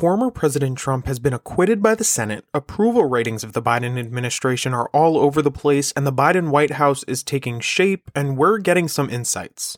Former 0.00 0.30
President 0.30 0.78
Trump 0.78 1.04
has 1.04 1.18
been 1.18 1.34
acquitted 1.34 1.82
by 1.82 1.94
the 1.94 2.04
Senate, 2.04 2.46
approval 2.54 3.04
ratings 3.04 3.44
of 3.44 3.52
the 3.52 3.60
Biden 3.60 4.00
administration 4.00 4.72
are 4.72 4.88
all 4.94 5.18
over 5.18 5.42
the 5.42 5.50
place, 5.50 5.92
and 5.92 6.06
the 6.06 6.10
Biden 6.10 6.48
White 6.48 6.70
House 6.70 7.02
is 7.02 7.22
taking 7.22 7.60
shape, 7.60 8.10
and 8.14 8.38
we're 8.38 8.56
getting 8.56 8.88
some 8.88 9.10
insights. 9.10 9.76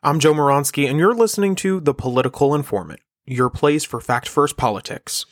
I'm 0.00 0.20
Joe 0.20 0.32
Moronsky, 0.32 0.88
and 0.88 0.96
you're 0.96 1.12
listening 1.12 1.56
to 1.56 1.80
The 1.80 1.92
Political 1.92 2.54
Informant, 2.54 3.00
your 3.26 3.50
place 3.50 3.82
for 3.82 4.00
fact 4.00 4.28
first 4.28 4.56
politics. 4.56 5.26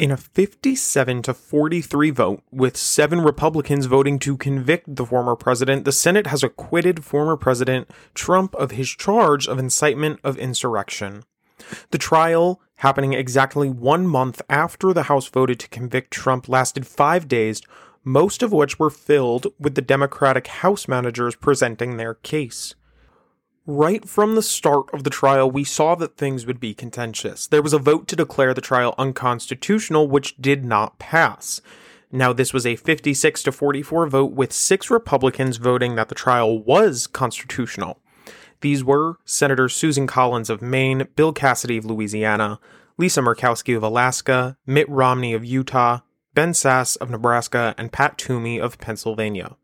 In 0.00 0.10
a 0.10 0.16
57 0.16 1.20
to 1.24 1.34
43 1.34 2.08
vote, 2.08 2.42
with 2.50 2.74
seven 2.74 3.20
Republicans 3.20 3.84
voting 3.84 4.18
to 4.20 4.38
convict 4.38 4.96
the 4.96 5.04
former 5.04 5.36
president, 5.36 5.84
the 5.84 5.92
Senate 5.92 6.28
has 6.28 6.42
acquitted 6.42 7.04
former 7.04 7.36
President 7.36 7.86
Trump 8.14 8.54
of 8.54 8.70
his 8.70 8.88
charge 8.88 9.46
of 9.46 9.58
incitement 9.58 10.18
of 10.24 10.38
insurrection. 10.38 11.24
The 11.90 11.98
trial, 11.98 12.62
happening 12.76 13.12
exactly 13.12 13.68
one 13.68 14.06
month 14.06 14.40
after 14.48 14.94
the 14.94 15.02
House 15.02 15.28
voted 15.28 15.60
to 15.60 15.68
convict 15.68 16.10
Trump, 16.10 16.48
lasted 16.48 16.86
five 16.86 17.28
days, 17.28 17.60
most 18.02 18.42
of 18.42 18.52
which 18.52 18.78
were 18.78 18.88
filled 18.88 19.48
with 19.58 19.74
the 19.74 19.82
Democratic 19.82 20.46
House 20.46 20.88
managers 20.88 21.36
presenting 21.36 21.98
their 21.98 22.14
case. 22.14 22.74
Right 23.72 24.08
from 24.08 24.34
the 24.34 24.42
start 24.42 24.92
of 24.92 25.04
the 25.04 25.10
trial, 25.10 25.48
we 25.48 25.62
saw 25.62 25.94
that 25.94 26.16
things 26.16 26.44
would 26.44 26.58
be 26.58 26.74
contentious. 26.74 27.46
There 27.46 27.62
was 27.62 27.72
a 27.72 27.78
vote 27.78 28.08
to 28.08 28.16
declare 28.16 28.52
the 28.52 28.60
trial 28.60 28.96
unconstitutional, 28.98 30.08
which 30.08 30.36
did 30.38 30.64
not 30.64 30.98
pass. 30.98 31.60
Now, 32.10 32.32
this 32.32 32.52
was 32.52 32.66
a 32.66 32.74
56 32.74 33.44
to 33.44 33.52
44 33.52 34.08
vote, 34.08 34.32
with 34.32 34.52
six 34.52 34.90
Republicans 34.90 35.58
voting 35.58 35.94
that 35.94 36.08
the 36.08 36.16
trial 36.16 36.60
was 36.60 37.06
constitutional. 37.06 38.00
These 38.60 38.82
were 38.82 39.18
Senators 39.24 39.76
Susan 39.76 40.08
Collins 40.08 40.50
of 40.50 40.60
Maine, 40.60 41.06
Bill 41.14 41.32
Cassidy 41.32 41.76
of 41.76 41.84
Louisiana, 41.84 42.58
Lisa 42.98 43.20
Murkowski 43.20 43.76
of 43.76 43.84
Alaska, 43.84 44.56
Mitt 44.66 44.88
Romney 44.88 45.32
of 45.32 45.44
Utah, 45.44 46.00
Ben 46.34 46.54
Sasse 46.54 46.96
of 46.96 47.08
Nebraska, 47.08 47.76
and 47.78 47.92
Pat 47.92 48.18
Toomey 48.18 48.60
of 48.60 48.78
Pennsylvania. 48.78 49.54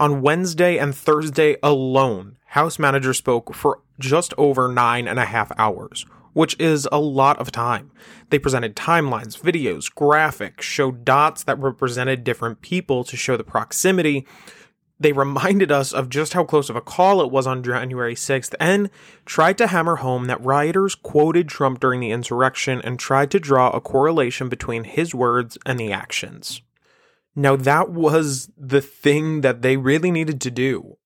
On 0.00 0.22
Wednesday 0.22 0.78
and 0.78 0.94
Thursday 0.94 1.58
alone, 1.62 2.36
House 2.46 2.78
managers 2.78 3.18
spoke 3.18 3.54
for 3.54 3.82
just 3.98 4.32
over 4.38 4.66
nine 4.66 5.06
and 5.06 5.18
a 5.18 5.26
half 5.26 5.52
hours, 5.58 6.06
which 6.32 6.58
is 6.58 6.88
a 6.90 6.98
lot 6.98 7.36
of 7.36 7.52
time. 7.52 7.90
They 8.30 8.38
presented 8.38 8.74
timelines, 8.74 9.38
videos, 9.38 9.92
graphics, 9.92 10.62
showed 10.62 11.04
dots 11.04 11.42
that 11.42 11.58
represented 11.58 12.24
different 12.24 12.62
people 12.62 13.04
to 13.04 13.14
show 13.14 13.36
the 13.36 13.44
proximity. 13.44 14.26
They 14.98 15.12
reminded 15.26 15.70
us 15.70 15.92
of 15.92 16.08
just 16.08 16.32
how 16.32 16.44
close 16.44 16.70
of 16.70 16.76
a 16.76 16.80
call 16.80 17.20
it 17.20 17.30
was 17.30 17.46
on 17.46 17.62
January 17.62 18.14
6th 18.14 18.54
and 18.58 18.88
tried 19.26 19.58
to 19.58 19.66
hammer 19.66 19.96
home 19.96 20.24
that 20.28 20.42
rioters 20.42 20.94
quoted 20.94 21.46
Trump 21.46 21.78
during 21.78 22.00
the 22.00 22.10
insurrection 22.10 22.80
and 22.84 22.98
tried 22.98 23.30
to 23.32 23.38
draw 23.38 23.68
a 23.68 23.82
correlation 23.82 24.48
between 24.48 24.84
his 24.84 25.14
words 25.14 25.58
and 25.66 25.78
the 25.78 25.92
actions. 25.92 26.62
Now, 27.36 27.56
that 27.56 27.90
was 27.90 28.50
the 28.56 28.80
thing 28.80 29.42
that 29.42 29.62
they 29.62 29.76
really 29.76 30.10
needed 30.10 30.40
to 30.42 30.50
do. 30.50 30.96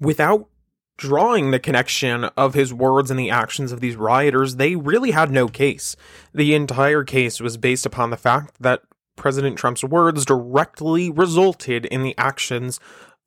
Without 0.00 0.48
drawing 0.96 1.50
the 1.50 1.60
connection 1.60 2.24
of 2.24 2.54
his 2.54 2.74
words 2.74 3.10
and 3.10 3.18
the 3.18 3.30
actions 3.30 3.70
of 3.70 3.80
these 3.80 3.96
rioters, 3.96 4.56
they 4.56 4.74
really 4.74 5.12
had 5.12 5.30
no 5.30 5.48
case. 5.48 5.94
The 6.34 6.54
entire 6.54 7.04
case 7.04 7.40
was 7.40 7.56
based 7.56 7.86
upon 7.86 8.10
the 8.10 8.16
fact 8.16 8.56
that 8.60 8.82
President 9.16 9.58
Trump's 9.58 9.84
words 9.84 10.24
directly 10.24 11.10
resulted 11.10 11.86
in 11.86 12.02
the 12.02 12.14
actions 12.16 12.80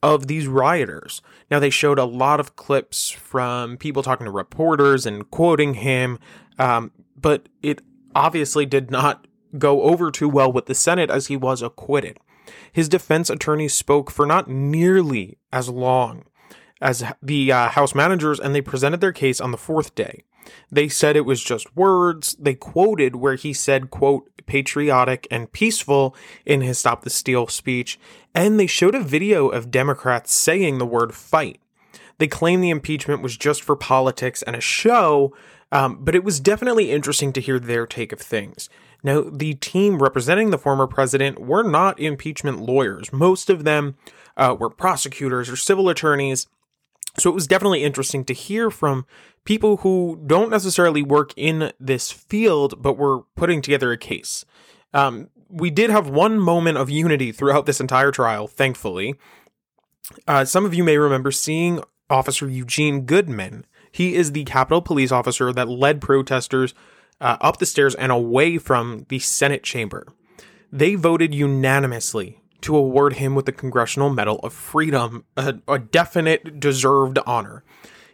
of 0.04 0.28
these 0.28 0.48
rioters. 0.48 1.22
Now, 1.50 1.60
they 1.60 1.70
showed 1.70 2.00
a 2.00 2.06
lot 2.06 2.40
of 2.40 2.56
clips 2.56 3.12
from 3.12 3.78
people 3.78 4.02
talking 4.02 4.26
to 4.26 4.32
reporters 4.32 5.06
and 5.06 5.30
quoting 5.30 5.76
him, 5.76 6.18
um, 6.58 6.92
but 7.16 7.50
it 7.62 7.82
obviously 8.16 8.66
did 8.66 8.90
not 8.90 9.28
go 9.58 9.84
over 9.84 10.12
too 10.12 10.30
well 10.30 10.52
with 10.52 10.66
the 10.66 10.76
Senate 10.76 11.10
as 11.10 11.28
he 11.28 11.38
was 11.38 11.62
acquitted. 11.62 12.20
His 12.72 12.90
defense 12.90 13.30
attorneys 13.30 13.74
spoke 13.74 14.12
for 14.12 14.26
not 14.26 14.50
nearly 14.50 15.38
as 15.52 15.70
long 15.70 16.26
as 16.82 17.04
the 17.22 17.52
uh, 17.52 17.70
House 17.70 17.94
managers, 17.94 18.40
and 18.40 18.56
they 18.56 18.62
presented 18.62 19.02
their 19.02 19.12
case 19.12 19.40
on 19.40 19.52
the 19.52 19.58
fourth 19.58 19.94
day. 19.94 20.24
They 20.72 20.90
said 20.90 21.16
it 21.16 21.26
was 21.26 21.44
just 21.44 21.76
words. 21.76 22.36
They 22.40 22.56
quoted 22.56 23.16
where 23.16 23.36
he 23.36 23.54
said, 23.54 23.92
quote, 23.92 24.30
patriotic 24.48 25.28
and 25.30 25.52
peaceful 25.52 26.16
in 26.46 26.62
his 26.62 26.80
Stop 26.80 27.04
the 27.04 27.10
Steal 27.10 27.48
speech, 27.48 28.00
and 28.34 28.60
they 28.60 28.68
showed 28.68 28.96
a 28.96 29.02
video 29.02 29.48
of 29.50 29.72
Democrats 29.72 30.34
saying 30.34 30.78
the 30.78 30.86
word 30.86 31.14
fight. 31.14 31.62
They 32.18 32.28
claimed 32.28 32.64
the 32.64 32.70
impeachment 32.70 33.22
was 33.22 33.38
just 33.38 33.62
for 33.62 33.76
politics 33.76 34.44
and 34.44 34.56
a 34.56 34.62
show, 34.62 35.34
um, 35.72 36.00
but 36.02 36.16
it 36.16 36.24
was 36.24 36.40
definitely 36.40 36.92
interesting 36.92 37.32
to 37.34 37.42
hear 37.42 37.60
their 37.60 37.88
take 37.88 38.12
of 38.12 38.20
things. 38.20 38.70
Now, 39.04 39.22
the 39.22 39.56
team 39.56 40.02
representing 40.02 40.52
the 40.52 40.58
former 40.58 40.88
president 40.88 41.40
were 41.40 41.64
not 41.64 42.00
impeachment 42.00 42.62
lawyers. 42.62 43.12
Most 43.12 43.50
of 43.50 43.64
them 43.64 43.96
uh, 44.38 44.56
were 44.60 44.70
prosecutors 44.70 45.50
or 45.50 45.56
civil 45.56 45.90
attorneys. 45.90 46.48
So 47.18 47.30
it 47.30 47.34
was 47.34 47.48
definitely 47.48 47.84
interesting 47.84 48.24
to 48.26 48.34
hear 48.34 48.70
from 48.70 49.06
people 49.44 49.78
who 49.78 50.22
don't 50.26 50.50
necessarily 50.50 51.02
work 51.02 51.34
in 51.36 51.72
this 51.80 52.12
field, 52.12 52.82
but 52.82 52.98
were 52.98 53.24
putting 53.36 53.62
together 53.62 53.92
a 53.92 53.98
case. 53.98 54.46
Um, 54.94 55.30
we 55.50 55.70
did 55.70 55.90
have 55.90 56.10
one 56.10 56.40
moment 56.40 56.78
of 56.78 56.90
unity 56.90 57.32
throughout 57.32 57.66
this 57.66 57.82
entire 57.82 58.12
trial, 58.12 58.48
thankfully. 58.48 59.16
Uh, 60.28 60.46
some 60.46 60.66
of 60.66 60.74
you 60.74 60.84
may 60.84 60.98
remember 60.98 61.32
seeing 61.32 61.84
Officer 62.10 62.48
Eugene 62.48 63.02
Goodman. 63.02 63.66
He 63.92 64.16
is 64.16 64.32
the 64.32 64.46
Capitol 64.46 64.82
Police 64.82 65.12
officer 65.12 65.52
that 65.52 65.68
led 65.68 66.02
protesters 66.02 66.74
uh, 67.22 67.38
up 67.40 67.58
the 67.58 67.66
stairs 67.66 67.96
and 67.96 68.12
away 68.12 68.58
from 68.58 69.06
the 69.08 69.20
Senate 69.20 69.64
chamber. 69.64 70.06
They 70.72 70.96
voted 70.96 71.34
unanimously 71.34 72.42
to 72.62 72.76
award 72.76 73.14
him 73.14 73.36
with 73.36 73.46
the 73.46 73.52
Congressional 73.52 74.10
Medal 74.10 74.40
of 74.40 74.54
Freedom, 74.54 75.26
a, 75.38 75.56
a 75.68 75.80
definite 75.80 76.60
deserved 76.60 77.20
honor. 77.26 77.64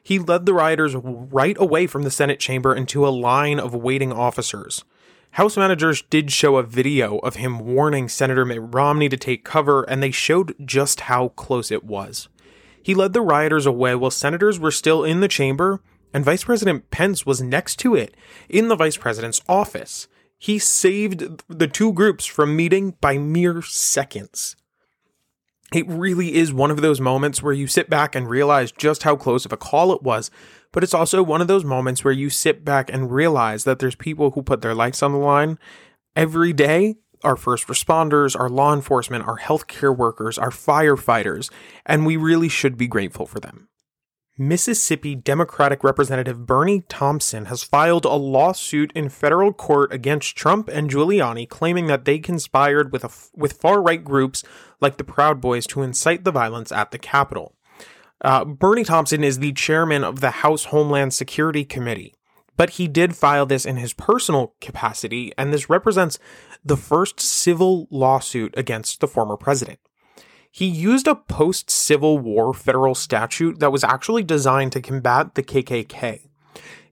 He 0.04 0.20
led 0.20 0.46
the 0.46 0.54
rioters 0.54 0.96
right 0.96 1.58
away 1.60 1.88
from 1.88 2.04
the 2.04 2.12
Senate 2.12 2.40
chamber 2.40 2.74
into 2.74 3.06
a 3.06 3.10
line 3.10 3.60
of 3.60 3.74
waiting 3.74 4.14
officers. 4.14 4.84
House 5.32 5.58
managers 5.58 6.02
did 6.04 6.32
show 6.32 6.56
a 6.56 6.64
video 6.64 7.18
of 7.20 7.36
him 7.36 7.60
warning 7.60 8.08
Senator 8.08 8.46
Mitt 8.46 8.62
Romney 8.62 9.10
to 9.10 9.18
take 9.18 9.44
cover, 9.44 9.84
and 9.84 10.02
they 10.02 10.12
showed 10.12 10.56
just 10.66 11.02
how 11.02 11.30
close 11.30 11.72
it 11.72 11.84
was. 11.84 12.30
He 12.82 12.96
led 12.96 13.12
the 13.12 13.22
rioters 13.22 13.66
away 13.66 13.96
while 13.96 14.10
senators 14.10 14.60
were 14.60 14.72
still 14.72 15.04
in 15.04 15.20
the 15.20 15.28
chamber, 15.28 15.82
and 16.14 16.26
Vice 16.26 16.44
President 16.44 16.90
Pence 16.92 17.26
was 17.26 17.42
next 17.42 17.78
to 17.80 17.96
it 17.96 18.16
in 18.50 18.68
the 18.68 18.76
vice 18.76 18.98
president's 18.98 19.42
office. 19.48 20.08
He 20.38 20.60
saved 20.60 21.44
the 21.48 21.68
two 21.68 21.94
groups 21.94 22.26
from 22.26 22.56
meeting 22.56 22.96
by 23.02 23.18
mere 23.18 23.62
seconds. 23.62 24.56
It 25.74 25.88
really 25.88 26.36
is 26.36 26.54
one 26.54 26.72
of 26.72 26.82
those 26.82 27.02
moments 27.02 27.44
where 27.44 27.54
you 27.54 27.68
sit 27.68 27.90
back 27.90 28.16
and 28.16 28.30
realize 28.30 28.72
just 28.72 29.04
how 29.04 29.16
close 29.18 29.46
of 29.46 29.52
a 29.52 29.58
call 29.58 29.92
it 29.92 30.02
was, 30.02 30.32
but 30.72 30.84
it's 30.84 30.94
also 30.94 31.22
one 31.22 31.42
of 31.42 31.48
those 31.48 31.66
moments 31.66 32.04
where 32.04 32.14
you 32.14 32.30
sit 32.30 32.64
back 32.64 32.92
and 32.92 33.12
realize 33.12 33.66
that 33.66 33.80
there's 33.80 33.96
people 33.96 34.32
who 34.32 34.42
put 34.42 34.62
their 34.62 34.76
lives 34.76 35.04
on 35.04 35.12
the 35.12 35.18
line 35.18 35.60
every 36.16 36.54
day 36.54 36.96
our 37.24 37.36
first 37.36 37.68
responders, 37.68 38.40
our 38.40 38.50
law 38.50 38.74
enforcement, 38.74 39.28
our 39.28 39.40
healthcare 39.40 39.96
workers, 39.96 40.38
our 40.38 40.52
firefighters, 40.52 41.50
and 41.86 42.06
we 42.06 42.16
really 42.16 42.50
should 42.50 42.78
be 42.78 42.88
grateful 42.88 43.26
for 43.26 43.40
them. 43.40 43.70
Mississippi 44.40 45.16
Democratic 45.16 45.84
Representative 45.84 46.46
Bennie 46.46 46.84
Thompson 46.88 47.46
has 47.46 47.64
filed 47.64 48.06
a 48.06 48.14
lawsuit 48.14 48.92
in 48.94 49.10
federal 49.10 49.52
court 49.52 49.92
against 49.92 50.36
Trump 50.36 50.68
and 50.68 50.92
Giuliani, 50.92 51.50
claiming 51.50 51.88
that 51.88 52.06
they 52.06 52.20
conspired 52.20 52.92
with, 52.92 53.04
a, 53.04 53.10
with 53.36 53.54
far 53.54 53.82
right 53.82 54.04
groups 54.04 54.44
like 54.80 54.98
the 54.98 55.04
Proud 55.04 55.42
Boys 55.42 55.66
to 55.68 55.82
incite 55.82 56.24
the 56.24 56.32
violence 56.32 56.72
at 56.72 56.92
the 56.92 57.00
Capitol. 57.00 57.56
Uh, 58.22 58.46
Bennie 58.46 58.84
Thompson 58.84 59.24
is 59.24 59.40
the 59.40 59.54
chairman 59.54 60.04
of 60.04 60.20
the 60.20 60.30
House 60.30 60.66
Homeland 60.66 61.16
Security 61.16 61.66
Committee, 61.66 62.14
but 62.56 62.72
he 62.72 62.88
did 62.88 63.16
file 63.16 63.48
this 63.48 63.66
in 63.66 63.78
his 63.78 63.94
personal 63.94 64.54
capacity, 64.62 65.34
and 65.36 65.52
this 65.52 65.68
represents 65.68 66.20
the 66.64 66.78
first 66.78 67.20
civil 67.20 67.88
lawsuit 67.90 68.54
against 68.56 69.00
the 69.00 69.08
former 69.08 69.36
president 69.36 69.80
he 70.58 70.66
used 70.66 71.08
a 71.08 71.14
post 71.14 71.70
Civil 71.70 72.18
War 72.18 72.52
federal 72.52 72.96
statute 72.96 73.60
that 73.60 73.72
was 73.72 73.84
actually 73.84 74.24
designed 74.24 74.72
to 74.72 74.82
combat 74.82 75.36
the 75.36 75.44
KKK. 75.44 76.30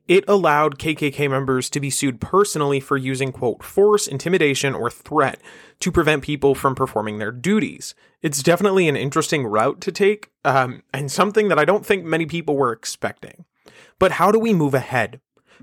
It 0.08 0.24
allowed 0.28 0.78
KKK 0.78 1.28
members 1.32 1.72
to 1.72 1.80
be 1.80 1.90
sued 1.90 2.22
personally 2.22 2.80
for 2.80 2.96
using, 2.96 3.32
quote, 3.32 3.64
force, 3.64 4.06
intimidation, 4.06 4.76
or 4.76 4.92
threat 4.92 5.42
to 5.80 5.92
prevent 5.92 6.22
people 6.22 6.54
from 6.54 6.76
performing 6.76 7.18
their 7.18 7.32
duties. 7.32 7.96
It's 8.22 8.44
definitely 8.44 8.88
an 8.88 8.96
interesting 8.96 9.48
route 9.48 9.82
to 9.82 9.92
take, 9.92 10.30
um, 10.44 10.84
and 10.94 11.12
something 11.12 11.48
that 11.48 11.58
I 11.58 11.66
don't 11.66 11.84
think 11.84 12.06
many 12.06 12.28
people 12.28 12.56
were 12.56 12.72
expecting. 12.72 13.46
But 13.98 14.12
how 14.12 14.32
do 14.32 14.38
we 14.38 14.54
move 14.54 14.76
ahead? 14.76 15.22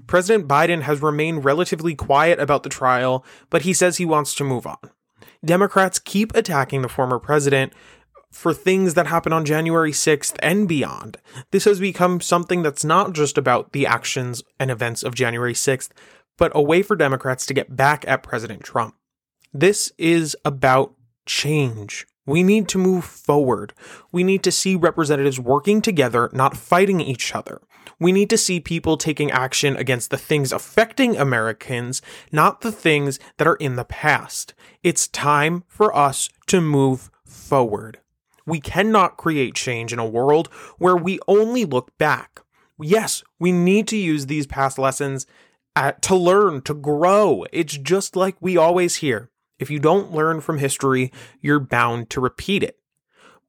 President 0.09 0.49
Biden 0.49 0.83
has 0.83 1.03
remained 1.03 1.45
relatively 1.45 1.95
quiet 1.95 2.41
about 2.41 2.65
the 2.65 2.69
trial, 2.69 3.25
but 3.49 3.63
he 3.63 3.73
says 3.73 3.99
he 3.99 4.05
wants 4.05 4.35
to 4.35 4.43
move 4.43 4.67
on. 4.67 4.91
Democrats 5.45 5.99
keep 5.99 6.35
attacking 6.35 6.83
the 6.83 6.89
former 6.89 7.19
president 7.19 7.73
for 8.31 8.55
things 8.55 8.95
that 8.95 9.07
happened 9.07 9.35
on 9.35 9.45
January 9.45 9.93
6th 9.93 10.37
and 10.41 10.67
beyond. 10.67 11.19
This 11.51 11.65
has 11.65 11.81
become 11.81 12.21
something 12.21 12.63
that's 12.63 12.85
not 12.85 13.13
just 13.13 13.37
about 13.37 13.73
the 13.73 13.87
actions 13.87 14.43
and 14.59 14.71
events 14.71 15.03
of 15.03 15.15
January 15.15 15.53
6th, 15.53 15.91
but 16.39 16.53
a 16.55 16.63
way 16.63 16.83
for 16.83 16.97
Democrats 16.97 17.45
to 17.47 17.55
get 17.55 17.77
back 17.77 18.05
at 18.09 18.23
President 18.23 18.63
Trump. 18.63 18.95
This 19.53 19.93
is 19.99 20.37
about 20.45 20.95
change. 21.27 22.07
We 22.25 22.43
need 22.43 22.69
to 22.69 22.79
move 22.79 23.05
forward. 23.05 23.73
We 24.13 24.23
need 24.23 24.45
to 24.45 24.53
see 24.53 24.77
representatives 24.77 25.41
working 25.41 25.83
together, 25.83 26.31
not 26.33 26.57
fighting 26.57 27.01
each 27.01 27.35
other. 27.35 27.61
We 27.99 28.13
need 28.13 28.31
to 28.31 28.39
see 28.39 28.61
people 28.61 28.97
taking 28.97 29.31
action 29.31 29.77
against 29.77 30.11
the 30.11 30.19
things 30.19 30.53
affecting 30.53 31.17
Americans, 31.17 32.01
not 32.31 32.61
the 32.61 32.73
things 32.73 33.19
that 33.39 33.49
are 33.49 33.57
in 33.57 33.77
the 33.77 33.85
past. 33.85 34.55
It's 34.83 35.09
time 35.09 35.65
for 35.67 35.95
us 35.97 36.29
to 36.47 36.61
move 36.61 37.11
forward. 37.25 37.99
We 38.47 38.61
cannot 38.61 39.17
create 39.17 39.55
change 39.55 39.93
in 39.93 39.99
a 39.99 40.07
world 40.09 40.49
where 40.79 40.97
we 40.97 41.19
only 41.27 41.65
look 41.65 41.97
back. 41.99 42.41
Yes, 42.81 43.23
we 43.39 43.53
need 43.53 43.87
to 43.89 43.97
use 43.97 44.27
these 44.27 44.47
past 44.47 44.79
lessons 44.79 45.27
at, 45.75 46.03
to 46.03 46.17
learn, 46.17 46.63
to 46.63 46.75
grow. 46.75 47.45
It's 47.53 47.77
just 47.77 48.17
like 48.17 48.37
we 48.41 48.57
always 48.57 48.97
hear. 48.97 49.31
If 49.63 49.71
you 49.71 49.79
don't 49.79 50.11
learn 50.11 50.41
from 50.41 50.59
history, 50.59 51.13
you're 51.41 51.61
bound 51.61 52.11
to 52.11 52.21
repeat 52.21 52.65
it. 52.65 52.81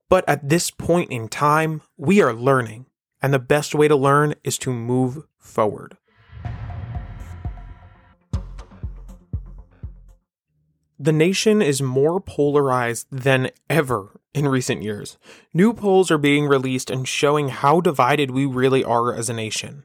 But 0.09 0.23
at 0.29 0.47
this 0.47 0.69
point 0.69 1.11
in 1.11 1.27
time, 1.27 1.81
we 1.97 2.21
are 2.21 2.35
learning, 2.35 2.85
and 3.19 3.33
the 3.33 3.39
best 3.39 3.73
way 3.73 3.87
to 3.87 3.95
learn 3.95 4.35
is 4.43 4.59
to 4.59 4.71
move 4.71 5.23
forward. 5.39 5.97
The 10.99 11.11
nation 11.11 11.63
is 11.63 11.81
more 11.81 12.21
polarized 12.21 13.07
than 13.09 13.49
ever 13.67 14.21
in 14.35 14.47
recent 14.47 14.83
years. 14.83 15.17
New 15.51 15.73
polls 15.73 16.11
are 16.11 16.19
being 16.19 16.45
released 16.45 16.91
and 16.91 17.07
showing 17.07 17.47
how 17.49 17.81
divided 17.81 18.29
we 18.29 18.45
really 18.45 18.83
are 18.83 19.15
as 19.15 19.29
a 19.29 19.33
nation. 19.33 19.83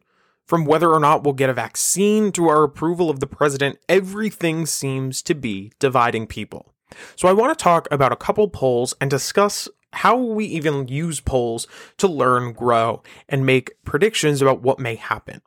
From 0.48 0.64
whether 0.64 0.90
or 0.90 0.98
not 0.98 1.22
we'll 1.22 1.34
get 1.34 1.50
a 1.50 1.54
vaccine 1.54 2.32
to 2.32 2.48
our 2.48 2.62
approval 2.64 3.10
of 3.10 3.20
the 3.20 3.26
president, 3.26 3.78
everything 3.86 4.64
seems 4.64 5.20
to 5.22 5.34
be 5.34 5.72
dividing 5.78 6.26
people. 6.26 6.72
So 7.16 7.28
I 7.28 7.34
want 7.34 7.56
to 7.56 7.62
talk 7.62 7.86
about 7.90 8.12
a 8.12 8.16
couple 8.16 8.48
polls 8.48 8.94
and 8.98 9.10
discuss 9.10 9.68
how 9.92 10.16
we 10.16 10.46
even 10.46 10.88
use 10.88 11.20
polls 11.20 11.66
to 11.98 12.08
learn, 12.08 12.54
grow, 12.54 13.02
and 13.28 13.44
make 13.44 13.72
predictions 13.84 14.40
about 14.40 14.62
what 14.62 14.78
may 14.78 14.94
happen. 14.94 15.42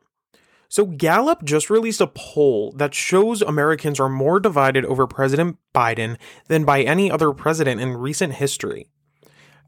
So 0.68 0.86
Gallup 0.86 1.42
just 1.42 1.68
released 1.68 2.00
a 2.00 2.06
poll 2.06 2.70
that 2.76 2.94
shows 2.94 3.42
Americans 3.42 3.98
are 3.98 4.08
more 4.08 4.38
divided 4.38 4.84
over 4.84 5.08
President 5.08 5.58
Biden 5.74 6.16
than 6.46 6.64
by 6.64 6.82
any 6.82 7.10
other 7.10 7.32
president 7.32 7.80
in 7.80 7.96
recent 7.96 8.34
history. 8.34 8.88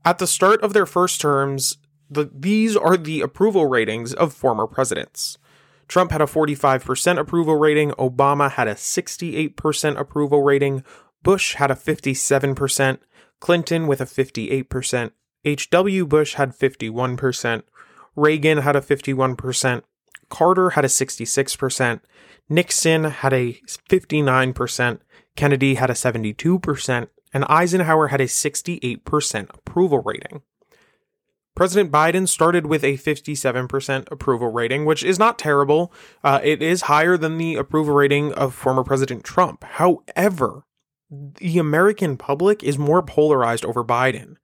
At 0.05 0.19
the 0.19 0.29
start 0.29 0.61
of 0.63 0.75
their 0.75 0.87
first 0.87 1.21
terms, 1.21 1.77
the, 2.15 2.31
these 2.33 2.77
are 2.77 2.97
the 2.97 3.21
approval 3.21 3.67
ratings 3.67 4.15
of 4.15 4.33
former 4.33 4.67
presidents. 4.67 5.39
Trump 5.89 6.11
had 6.11 6.23
a 6.23 6.27
45% 6.27 7.19
approval 7.19 7.57
rating, 7.57 7.91
Obama 7.93 8.51
had 8.51 8.69
a 8.69 8.75
68% 8.75 9.99
approval 9.99 10.43
rating, 10.43 10.83
Bush 11.23 11.55
had 11.55 11.71
a 11.71 11.75
57%, 11.75 12.99
Clinton 13.41 13.87
with 13.87 14.01
a 14.01 14.07
58%, 14.07 15.11
H.W. 15.45 16.07
Bush 16.07 16.35
had 16.35 16.57
51%, 16.57 17.63
Reagan 18.17 18.59
had 18.59 18.77
a 18.77 18.81
51%, 18.81 19.83
Carter 20.31 20.71
had 20.71 20.85
a 20.85 20.89
66%, 20.89 22.01
Nixon 22.49 23.05
had 23.05 23.33
a 23.33 23.61
59%, 23.89 24.99
Kennedy 25.37 25.75
had 25.75 25.91
a 25.91 25.95
72%, 25.95 27.09
and 27.33 27.45
Eisenhower 27.49 28.09
had 28.09 28.21
a 28.21 28.27
68% 28.27 29.47
approval 29.55 30.03
rating. 30.03 30.43
President 31.55 31.93
Biden 31.93 32.27
started 32.27 32.67
with 32.67 32.83
a 32.83 32.99
57% 32.99 34.11
approval 34.11 34.51
rating, 34.51 34.85
which 34.85 35.05
is 35.05 35.19
not 35.19 35.39
terrible. 35.39 35.93
Uh, 36.25 36.41
it 36.43 36.61
is 36.61 36.83
higher 36.83 37.17
than 37.17 37.39
the 37.39 37.55
approval 37.55 37.95
rating 37.95 38.33
of 38.33 38.55
former 38.55 38.83
President 38.83 39.23
Trump. 39.23 39.63
However, 39.63 40.65
the 41.11 41.59
American 41.59 42.17
public 42.17 42.65
is 42.65 42.77
more 42.77 43.03
polarized 43.03 43.65
over 43.65 43.85
Biden. 43.85 44.37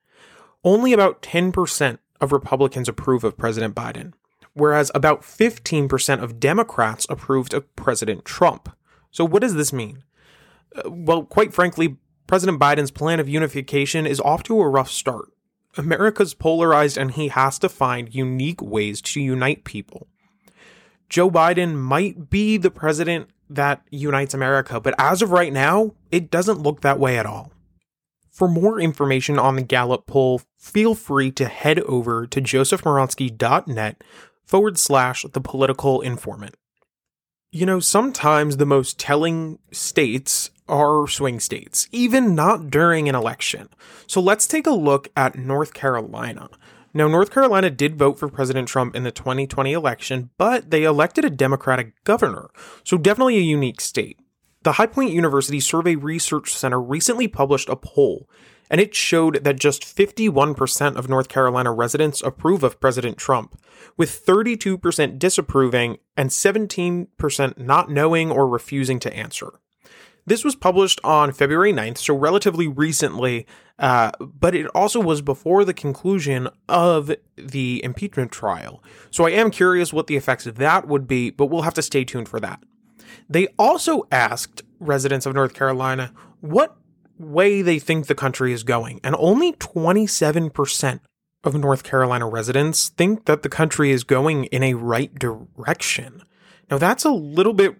Only 0.63 0.93
about 0.93 1.23
10% 1.23 1.99
of 2.21 2.33
Republicans 2.33 2.89
approve 2.89 3.25
of 3.25 3.37
President 3.37 3.75
Biden, 3.75 4.13
whereas 4.53 4.93
about 4.95 5.23
15% 5.23 6.23
of 6.23 6.39
Democrats 6.39 7.07
approved 7.09 7.55
of 7.55 7.75
President 7.77 8.25
Trump. 8.25 8.77
So, 9.11 9.25
what 9.25 9.43
does 9.43 9.55
this 9.55 9.73
mean? 9.73 10.05
Uh, 10.77 10.91
well, 10.91 11.25
quite 11.25 11.53
frankly, 11.53 11.97
President 12.27 12.61
Biden's 12.61 12.93
plan 12.93 13.19
of 13.19 13.29
unification 13.29 14.07
is 14.07 14.21
off 14.21 14.43
to 14.45 14.61
a 14.61 14.69
rough 14.69 14.91
start. 14.91 15.33
America's 15.77 16.35
polarized 16.35 16.99
and 16.99 17.13
he 17.13 17.29
has 17.29 17.59
to 17.61 17.69
find 17.69 18.15
unique 18.15 18.61
ways 18.61 19.01
to 19.03 19.21
unite 19.21 19.65
people. 19.65 20.09
Joe 21.09 21.31
Biden 21.31 21.75
might 21.75 22.31
be 22.31 22.57
the 22.57 22.71
president 22.71 23.31
that 23.49 23.83
unites 23.91 24.35
America, 24.35 24.81
but 24.81 24.95
as 24.99 25.23
of 25.23 25.33
right 25.33 25.53
now, 25.53 25.95
it 26.11 26.31
doesn't 26.31 26.63
look 26.63 26.81
that 26.81 27.01
way 27.01 27.19
at 27.19 27.27
all. 27.27 27.53
For 28.31 28.49
more 28.49 28.81
information 28.81 29.39
on 29.39 29.57
the 29.57 29.63
Gallup 29.63 30.07
poll, 30.07 30.41
feel 30.57 30.95
free 30.95 31.31
to 31.33 31.47
head 31.47 31.81
over 31.81 32.27
to 32.29 32.41
josephmoronsky.net 32.41 34.03
forward 34.45 34.79
slash 34.79 35.25
the 35.33 35.41
political 35.41 36.01
informant. 36.01 36.55
You 37.53 37.67
know, 37.67 37.81
sometimes 37.81 38.57
the 38.57 38.67
most 38.67 38.99
telling 38.99 39.59
states 39.73 40.51
are 40.71 41.07
swing 41.09 41.41
states, 41.41 41.89
even 41.93 42.35
not 42.35 42.71
during 42.71 43.09
an 43.09 43.15
election. 43.15 43.69
So 44.07 44.21
let's 44.21 44.47
take 44.47 44.67
a 44.67 44.73
look 44.73 45.09
at 45.17 45.37
North 45.37 45.75
Carolina. 45.75 46.49
Now, 46.95 47.07
North 47.09 47.31
Carolina 47.31 47.71
did 47.71 47.97
vote 47.97 48.19
for 48.19 48.29
President 48.29 48.69
Trump 48.69 48.97
in 48.97 49.05
the 49.05 49.13
2020 49.13 49.73
election, 49.73 50.31
but 50.39 50.71
they 50.71 50.85
elected 50.85 51.25
a 51.25 51.31
Democratic 51.31 52.03
governor, 52.05 52.51
so 52.85 52.97
definitely 52.99 53.37
a 53.37 53.43
unique 53.43 53.81
state. 53.81 54.19
The 54.63 54.73
High 54.73 54.87
Point 54.87 55.13
University 55.13 55.61
Survey 55.61 55.95
Research 55.95 56.53
Center 56.55 56.81
recently 56.81 57.29
published 57.29 57.69
a 57.69 57.77
poll 57.77 58.29
and 58.71 58.81
it 58.81 58.95
showed 58.95 59.43
that 59.43 59.59
just 59.59 59.83
51% 59.83 60.97
of 60.97 61.09
North 61.09 61.29
Carolina 61.29 61.73
residents 61.73 62.23
approve 62.23 62.63
of 62.63 62.81
President 62.81 63.19
Trump, 63.19 63.61
with 63.97 64.25
32% 64.25 65.19
disapproving 65.19 65.99
and 66.17 66.31
17% 66.31 67.59
not 67.59 67.91
knowing 67.91 68.31
or 68.31 68.47
refusing 68.47 69.01
to 69.01 69.13
answer. 69.13 69.59
This 70.27 70.45
was 70.45 70.55
published 70.55 71.01
on 71.03 71.33
February 71.33 71.73
9th, 71.73 71.99
so 71.99 72.17
relatively 72.17 72.69
recently, 72.69 73.47
uh, 73.79 74.13
but 74.21 74.55
it 74.55 74.67
also 74.75 75.01
was 75.01 75.23
before 75.23 75.65
the 75.65 75.75
conclusion 75.75 76.49
of 76.69 77.11
the 77.37 77.81
impeachment 77.83 78.31
trial. 78.31 78.83
So 79.11 79.27
I 79.27 79.31
am 79.31 79.51
curious 79.51 79.93
what 79.93 80.07
the 80.07 80.17
effects 80.17 80.47
of 80.47 80.57
that 80.57 80.87
would 80.87 81.07
be, 81.07 81.31
but 81.31 81.47
we'll 81.47 81.63
have 81.63 81.75
to 81.75 81.83
stay 81.83 82.05
tuned 82.05 82.29
for 82.29 82.41
that. 82.41 82.63
They 83.29 83.49
also 83.59 84.07
asked 84.13 84.63
residents 84.79 85.27
of 85.27 85.35
North 85.35 85.55
Carolina 85.55 86.13
what 86.41 86.77
way 87.19 87.63
they 87.63 87.79
think 87.79 88.07
the 88.07 88.15
country 88.15 88.53
is 88.53 88.63
going. 88.63 89.01
And 89.05 89.15
only 89.19 89.53
27% 89.53 91.01
of 91.45 91.55
North 91.55 91.83
Carolina 91.85 92.29
residents 92.29 92.89
think 92.89 93.27
that 93.27 93.43
the 93.43 93.49
country 93.49 93.91
is 93.91 94.05
going 94.05 94.45
in 94.47 94.63
a 94.63 94.75
right 94.75 95.15
direction. 95.15 96.23
Now, 96.71 96.79
that's 96.79 97.05
a 97.05 97.11
little 97.11 97.53
bit 97.53 97.77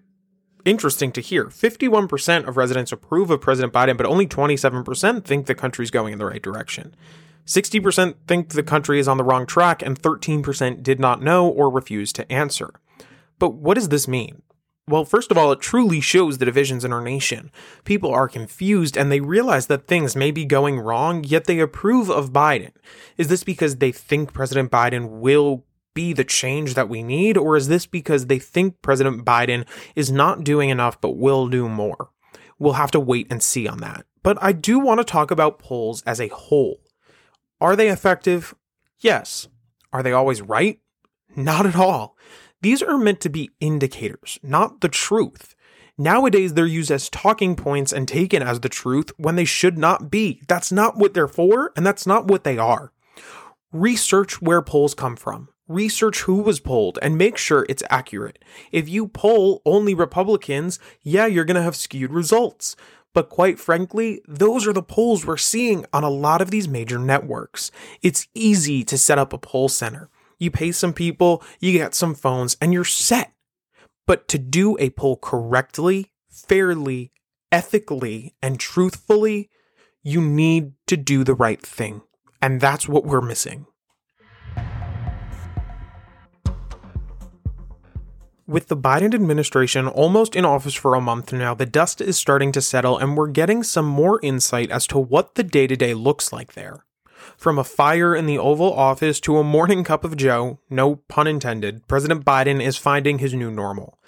interesting 0.65 1.13
to 1.13 1.21
hear. 1.21 1.47
51% 1.47 2.47
of 2.47 2.57
residents 2.57 2.93
approve 2.93 3.31
of 3.31 3.41
President 3.41 3.73
Biden, 3.73 3.97
but 3.97 4.07
only 4.07 4.27
27% 4.27 5.25
think 5.25 5.47
the 5.47 5.55
country's 5.55 5.91
going 5.91 6.13
in 6.13 6.19
the 6.19 6.27
right 6.27 6.43
direction. 6.43 6.95
60% 7.47 8.15
think 8.27 8.51
the 8.51 8.63
country 8.63 9.01
is 9.01 9.09
on 9.09 9.17
the 9.17 9.25
wrong 9.25 9.47
track, 9.47 9.83
and 9.83 10.01
13% 10.01 10.83
did 10.83 11.01
not 11.01 11.23
know 11.23 11.49
or 11.49 11.71
refuse 11.71 12.13
to 12.13 12.31
answer. 12.31 12.71
But 13.39 13.55
what 13.55 13.75
does 13.75 13.89
this 13.89 14.07
mean? 14.07 14.43
Well, 14.87 15.05
first 15.05 15.31
of 15.31 15.39
all, 15.39 15.53
it 15.53 15.61
truly 15.61 16.01
shows 16.01 16.39
the 16.39 16.45
divisions 16.45 16.85
in 16.85 16.93
our 16.93 17.01
nation. 17.01 17.53
People 17.85 18.13
are 18.13 18.29
confused 18.29 18.97
and 18.97 19.11
they 19.11 19.21
realize 19.21 19.69
that 19.69 19.87
things 19.87 20.17
may 20.17 20.33
be 20.33 20.45
going 20.45 20.81
wrong, 20.81 21.23
yet 21.23 21.45
they 21.45 21.61
approve 21.61 22.11
of 22.11 22.33
Biden. 22.33 22.73
Is 23.17 23.29
this 23.29 23.45
because 23.45 23.77
they 23.77 23.93
think 23.93 24.33
President 24.33 24.73
Biden 24.73 25.21
will 25.21 25.65
be 25.95 26.13
the 26.13 26.25
change 26.25 26.75
that 26.75 26.89
we 26.89 27.03
need, 27.03 27.37
or 27.37 27.57
is 27.57 27.69
this 27.69 27.87
because 27.87 28.27
they 28.27 28.39
think 28.39 28.83
President 28.83 29.25
Biden 29.25 29.67
is 29.95 30.11
not 30.11 30.45
doing 30.45 30.71
enough 30.71 31.01
but 31.01 31.17
will 31.17 31.49
do 31.49 31.69
more? 31.69 32.11
We'll 32.59 32.75
have 32.75 32.91
to 32.93 33.01
wait 33.01 33.27
and 33.31 33.43
see 33.43 33.67
on 33.67 33.79
that. 33.79 34.05
But 34.23 34.39
I 34.43 34.53
do 34.53 34.79
want 34.79 35.01
to 35.01 35.05
talk 35.05 35.31
about 35.31 35.59
polls 35.59 36.03
as 36.03 36.21
a 36.21 36.29
whole. 36.29 36.81
Are 37.61 37.77
they 37.77 37.89
effective? 37.89 38.55
Yes. 38.99 39.49
Are 39.93 40.03
they 40.03 40.13
always 40.13 40.43
right? 40.43 40.79
Not 41.35 41.67
at 41.67 41.77
all. 41.77 42.17
These 42.63 42.83
are 42.83 42.99
meant 42.99 43.21
to 43.23 43.31
be 43.31 43.51
indicators, 43.61 44.39
not 44.43 44.83
the 44.83 44.89
truth. 44.89 45.55
Nowadays, 45.97 46.55
they're 46.55 46.67
used 46.67 46.91
as 46.91 47.09
talking 47.09 47.57
points 47.57 47.93
and 47.93 48.07
taken 48.07 48.43
as 48.43 48.61
the 48.61 48.69
truth 48.69 49.11
when 49.17 49.37
they 49.37 49.45
should 49.45 49.77
not 49.77 50.11
be. 50.11 50.43
That's 50.49 50.73
not 50.73 50.97
what 50.97 51.15
they're 51.15 51.29
for, 51.29 51.73
and 51.77 51.87
that's 51.87 52.07
not 52.07 52.27
what 52.27 52.45
they 52.45 52.59
are. 52.59 52.93
Research 53.73 54.41
where 54.41 54.63
polls 54.63 54.95
come 54.95 55.17
from. 55.17 55.49
Research 55.71 56.23
who 56.23 56.43
was 56.43 56.59
polled 56.59 56.99
and 57.01 57.17
make 57.17 57.37
sure 57.37 57.65
it's 57.69 57.85
accurate. 57.89 58.45
If 58.73 58.89
you 58.89 59.07
poll 59.07 59.63
only 59.65 59.95
Republicans, 59.95 60.81
yeah, 61.01 61.27
you're 61.27 61.45
going 61.45 61.55
to 61.55 61.63
have 61.63 61.77
skewed 61.77 62.11
results. 62.11 62.75
But 63.15 63.29
quite 63.29 63.61
frankly, 63.61 64.21
those 64.27 64.67
are 64.67 64.73
the 64.73 64.83
polls 64.83 65.25
we're 65.25 65.37
seeing 65.37 65.87
on 65.93 66.03
a 66.03 66.11
lot 66.11 66.43
of 66.43 66.51
these 66.51 66.67
major 66.67 66.99
networks. 66.99 67.71
It's 68.03 68.27
easy 68.35 68.83
to 68.83 68.99
set 68.99 69.17
up 69.17 69.33
a 69.33 69.39
poll 69.39 69.69
center. 69.69 70.11
You 70.41 70.51
pay 70.51 70.73
some 70.73 70.93
people, 70.93 71.41
you 71.61 71.73
get 71.73 71.95
some 71.95 72.17
phones, 72.17 72.57
and 72.61 72.73
you're 72.73 72.85
set. 72.85 73.33
But 74.09 74.27
to 74.27 74.39
do 74.39 74.77
a 74.81 74.91
poll 74.91 75.19
correctly, 75.19 76.11
fairly, 76.29 77.13
ethically, 77.53 78.35
and 78.43 78.59
truthfully, 78.59 79.51
you 80.03 80.21
need 80.21 80.73
to 80.89 80.97
do 80.97 81.23
the 81.23 81.35
right 81.35 81.61
thing. 81.63 82.03
And 82.43 82.61
that's 82.61 82.89
what 82.89 83.05
we're 83.05 83.21
missing. 83.21 83.67
With 88.51 88.67
the 88.67 88.77
Biden 88.77 89.15
administration 89.15 89.87
almost 89.87 90.35
in 90.35 90.45
office 90.45 90.75
for 90.75 90.97
a 90.97 91.01
month 91.01 91.33
now, 91.33 91.55
the 91.55 91.65
dust 91.65 92.01
is 92.01 92.19
starting 92.19 92.51
to 92.51 92.61
settle 92.61 92.99
and 92.99 93.17
we're 93.17 93.29
getting 93.29 93.63
some 93.63 93.87
more 93.87 94.19
insight 94.25 94.73
as 94.73 94.89
to 94.89 94.99
what 94.99 95.37
the 95.37 95.45
day 95.45 95.69
to 95.69 95.77
day 95.77 95.95
looks 95.95 96.33
like 96.33 96.55
there. 96.55 96.85
From 97.37 97.61
a 97.61 97.63
fire 97.63 98.13
in 98.13 98.27
the 98.27 98.39
Oval 98.39 98.73
Office 98.73 99.21
to 99.21 99.37
a 99.37 99.45
morning 99.45 99.85
cup 99.85 100.03
of 100.03 100.17
Joe, 100.17 100.59
no 100.69 100.97
pun 100.97 101.29
intended, 101.29 101.87
President 101.87 102.25
Biden 102.25 102.61
is 102.61 102.77
finding 102.77 103.21
his 103.21 103.35
new 103.35 103.53
normal. 103.53 104.01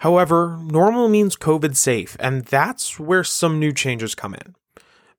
However, 0.00 0.58
normal 0.60 1.08
means 1.08 1.34
COVID 1.34 1.74
safe, 1.74 2.18
and 2.20 2.44
that's 2.44 3.00
where 3.00 3.24
some 3.24 3.58
new 3.58 3.72
changes 3.72 4.14
come 4.14 4.34
in. 4.34 4.56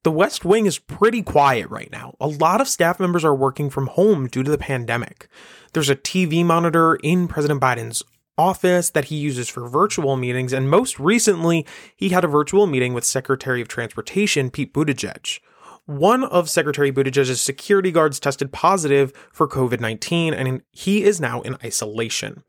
The 0.04 0.12
West 0.12 0.46
Wing 0.46 0.68
is 0.68 0.78
pretty 0.78 1.24
quiet 1.24 1.68
right 1.72 1.92
now. 1.92 2.14
A 2.20 2.28
lot 2.28 2.62
of 2.62 2.68
staff 2.68 3.00
members 3.00 3.26
are 3.26 3.34
working 3.34 3.72
from 3.72 3.88
home 3.88 4.28
due 4.28 4.44
to 4.44 4.52
the 4.52 4.58
pandemic. 4.60 5.30
There's 5.74 5.90
a 5.90 5.96
TV 5.96 6.46
monitor 6.46 6.98
in 6.98 7.28
President 7.28 7.60
Biden's 7.60 8.04
office 8.38 8.90
that 8.92 9.06
he 9.06 9.16
uses 9.16 9.50
for 9.50 9.68
virtual 9.68 10.16
meetings, 10.16 10.54
and 10.54 10.70
most 10.70 11.00
recently, 11.00 11.66
he 11.96 12.10
had 12.10 12.24
a 12.24 12.28
virtual 12.28 12.68
meeting 12.68 12.94
with 12.94 13.04
Secretary 13.04 13.62
of 13.62 13.68
Transportation 13.68 14.50
Pete 14.50 14.74
Buttigieg. 14.74 15.40
One 15.86 16.24
of 16.26 16.50
Secretary 16.50 16.92
Buttigieg's 16.92 17.40
security 17.40 17.92
guards 17.92 18.20
tested 18.20 18.52
positive 18.52 19.14
for 19.32 19.48
COVID 19.48 19.80
19, 19.80 20.34
and 20.34 20.62
he 20.72 21.04
is 21.04 21.22
now 21.22 21.42
in 21.42 21.58
isolation. 21.64 22.44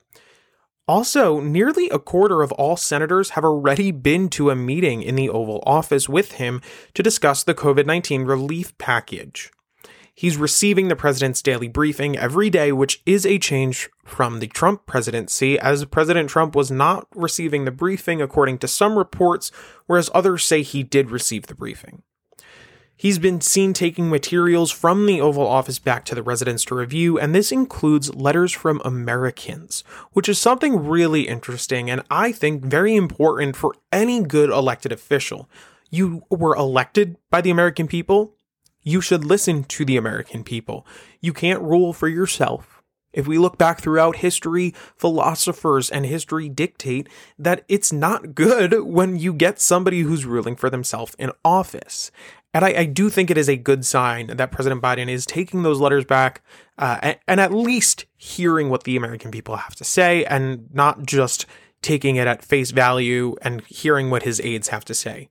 Also, 0.89 1.39
nearly 1.41 1.91
a 1.91 1.99
quarter 1.99 2.43
of 2.43 2.51
all 2.53 2.75
senators 2.75 3.31
have 3.31 3.45
already 3.45 3.93
been 3.93 4.31
to 4.31 4.51
a 4.51 4.57
meeting 4.57 5.03
in 5.03 5.17
the 5.17 5.29
Oval 5.29 5.63
Office 5.67 6.09
with 6.09 6.33
him 6.33 6.63
to 6.95 7.03
discuss 7.03 7.45
the 7.45 7.55
COVID 7.55 7.85
19 7.85 8.25
relief 8.25 8.77
package. 8.79 9.53
He's 10.19 10.37
receiving 10.37 10.89
the 10.89 10.97
president's 10.97 11.41
daily 11.43 11.69
briefing 11.69 12.19
every 12.19 12.51
day, 12.51 12.73
which 12.73 13.01
is 13.07 13.25
a 13.25 13.39
change 13.39 13.89
from 14.05 14.41
the 14.41 14.49
Trump 14.49 14.85
presidency, 14.85 15.57
as 15.61 15.85
President 15.85 16.29
Trump 16.29 16.57
was 16.57 16.73
not 16.73 17.07
receiving 17.15 17.65
the 17.65 17.71
briefing 17.71 18.21
according 18.21 18.59
to 18.59 18.67
some 18.67 18.99
reports, 18.99 19.53
whereas 19.87 20.11
others 20.13 20.45
say 20.45 20.63
he 20.63 20.83
did 20.83 21.13
receive 21.13 21.47
the 21.47 21.55
briefing. 21.55 22.03
He's 22.97 23.21
been 23.21 23.41
seen 23.41 23.73
taking 23.73 24.11
materials 24.11 24.73
from 24.73 25.07
the 25.07 25.21
Oval 25.21 25.47
Office 25.47 25.79
back 25.79 26.05
to 26.07 26.17
the 26.17 26.23
residence 26.25 26.65
to 26.65 26.75
review, 26.75 27.17
and 27.17 27.33
this 27.33 27.53
includes 27.53 28.13
letters 28.13 28.51
from 28.51 28.83
Americans, 28.85 29.85
which 30.15 30.29
is 30.29 30.41
something 30.41 30.85
really 30.85 31.29
interesting 31.29 31.89
and 31.89 32.03
I 32.11 32.33
think 32.33 32.65
very 32.65 32.97
important 32.97 33.55
for 33.55 33.73
any 33.93 34.25
good 34.25 34.51
elected 34.51 34.91
official. 34.91 35.49
You 35.91 36.25
were 36.29 36.57
elected 36.57 37.19
by 37.31 37.41
the 37.41 37.51
American 37.51 37.87
people, 37.87 38.35
you 38.89 39.01
should 39.01 39.25
listen 39.25 39.65
to 39.65 39.85
the 39.85 39.97
American 39.97 40.43
people. 40.43 40.87
You 41.21 41.33
can't 41.33 41.63
rule 41.63 41.93
for 41.93 42.09
yourself. 42.09 42.83
If 43.13 43.27
we 43.27 43.39
look 43.39 43.59
back 43.59 43.81
throughout 43.81 44.17
history, 44.17 44.75
philosophers 44.97 45.91
and 45.91 46.05
history 46.05 46.49
dictate 46.49 47.09
that 47.39 47.65
it's 47.69 47.93
not 47.93 48.35
good 48.35 48.83
when 48.83 49.19
you 49.19 49.33
get 49.33 49.61
somebody 49.61 50.01
who's 50.01 50.27
ruling 50.27 50.57
for 50.57 50.69
themselves 50.69 51.17
in 51.19 51.33
office. 51.45 52.11
And 52.55 52.65
I, 52.65 52.69
I, 52.69 52.85
do 52.85 53.11
think 53.11 53.31
it 53.31 53.39
is 53.39 53.49
a 53.49 53.57
good 53.57 53.85
sign 53.85 54.29
that 54.29 54.53
President 54.53 54.83
Biden 54.83 55.09
is 55.09 55.27
taking 55.27 55.63
those 55.63 55.81
letters 55.81 56.05
back 56.05 56.43
uh, 56.79 56.99
and, 57.03 57.19
and 57.27 57.41
at 57.41 57.53
least 57.53 58.07
hearing 58.17 58.71
what 58.71 58.85
the 58.85 58.97
American 58.97 59.31
people 59.31 59.57
have 59.57 59.75
to 59.77 59.85
say 59.85 60.25
and 60.25 60.69
not 60.73 61.05
just 61.05 61.45
taking 61.83 62.17
it 62.17 62.27
at 62.27 62.45
face 62.45 62.71
value 62.71 63.37
and 63.43 63.63
hearing 63.67 64.11
what 64.11 64.23
his 64.23 64.41
aides 64.41 64.69
have 64.69 64.85
to 64.87 64.95
say. 64.95 65.29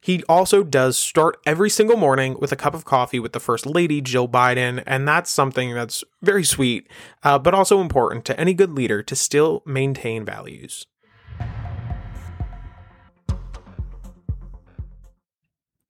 He 0.00 0.22
also 0.24 0.62
does 0.62 0.96
start 0.96 1.38
every 1.44 1.68
single 1.68 1.96
morning 1.96 2.36
with 2.40 2.52
a 2.52 2.56
cup 2.56 2.74
of 2.74 2.84
coffee 2.84 3.18
with 3.18 3.32
the 3.32 3.40
First 3.40 3.66
Lady, 3.66 4.00
Jill 4.00 4.28
Biden, 4.28 4.82
and 4.86 5.06
that's 5.06 5.30
something 5.30 5.74
that's 5.74 6.04
very 6.22 6.44
sweet, 6.44 6.88
uh, 7.24 7.38
but 7.38 7.54
also 7.54 7.80
important 7.80 8.24
to 8.26 8.38
any 8.38 8.54
good 8.54 8.70
leader 8.70 9.02
to 9.02 9.16
still 9.16 9.62
maintain 9.66 10.24
values. 10.24 10.86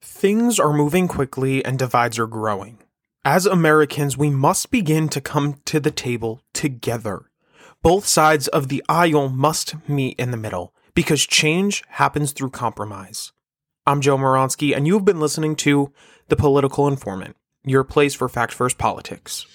Things 0.02 0.58
are 0.58 0.72
moving 0.72 1.06
quickly 1.06 1.64
and 1.64 1.78
divides 1.78 2.18
are 2.18 2.26
growing. 2.26 2.78
As 3.24 3.46
Americans, 3.46 4.16
we 4.16 4.30
must 4.30 4.70
begin 4.70 5.08
to 5.10 5.20
come 5.20 5.60
to 5.66 5.78
the 5.78 5.90
table 5.90 6.40
together. 6.54 7.30
Both 7.82 8.06
sides 8.06 8.48
of 8.48 8.68
the 8.68 8.82
aisle 8.88 9.28
must 9.28 9.76
meet 9.88 10.18
in 10.18 10.32
the 10.32 10.36
middle 10.36 10.74
because 10.94 11.24
change 11.26 11.84
happens 11.88 12.32
through 12.32 12.50
compromise. 12.50 13.32
I'm 13.88 14.02
Joe 14.02 14.18
Moronsky, 14.18 14.76
and 14.76 14.86
you've 14.86 15.06
been 15.06 15.18
listening 15.18 15.56
to 15.56 15.90
The 16.28 16.36
Political 16.36 16.88
Informant, 16.88 17.36
your 17.64 17.84
place 17.84 18.14
for 18.14 18.28
fact 18.28 18.52
first 18.52 18.76
politics. 18.76 19.46